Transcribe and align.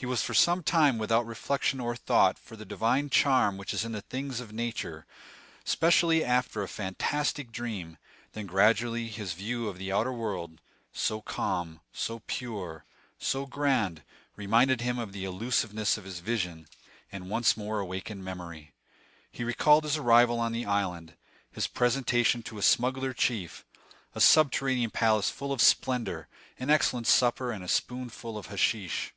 He 0.00 0.06
was 0.06 0.22
for 0.22 0.32
some 0.32 0.62
time 0.62 0.96
without 0.96 1.26
reflection 1.26 1.78
or 1.78 1.94
thought 1.94 2.38
for 2.38 2.56
the 2.56 2.64
divine 2.64 3.10
charm 3.10 3.58
which 3.58 3.74
is 3.74 3.84
in 3.84 3.92
the 3.92 4.00
things 4.00 4.40
of 4.40 4.50
nature, 4.50 5.04
specially 5.62 6.24
after 6.24 6.62
a 6.62 6.68
fantastic 6.68 7.52
dream; 7.52 7.98
then 8.32 8.46
gradually 8.46 9.10
this 9.10 9.34
view 9.34 9.68
of 9.68 9.76
the 9.76 9.92
outer 9.92 10.10
world, 10.10 10.58
so 10.90 11.20
calm, 11.20 11.80
so 11.92 12.22
pure, 12.26 12.86
so 13.18 13.44
grand, 13.44 14.02
reminded 14.36 14.80
him 14.80 14.98
of 14.98 15.12
the 15.12 15.26
illusiveness 15.26 15.98
of 15.98 16.04
his 16.04 16.20
vision, 16.20 16.66
and 17.12 17.28
once 17.28 17.54
more 17.54 17.78
awakened 17.78 18.24
memory. 18.24 18.72
He 19.30 19.44
recalled 19.44 19.84
his 19.84 19.98
arrival 19.98 20.40
on 20.40 20.52
the 20.52 20.64
island, 20.64 21.14
his 21.52 21.66
presentation 21.66 22.42
to 22.44 22.56
a 22.56 22.62
smuggler 22.62 23.12
chief, 23.12 23.66
a 24.14 24.20
subterranean 24.22 24.92
palace 24.92 25.28
full 25.28 25.52
of 25.52 25.60
splendor, 25.60 26.26
an 26.58 26.70
excellent 26.70 27.06
supper, 27.06 27.52
and 27.52 27.62
a 27.62 27.68
spoonful 27.68 28.38
of 28.38 28.46
hashish. 28.46 29.12